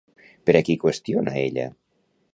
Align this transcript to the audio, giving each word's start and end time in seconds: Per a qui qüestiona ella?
Per 0.49 0.55
a 0.59 0.61
qui 0.69 0.77
qüestiona 0.85 1.37
ella? 1.45 1.67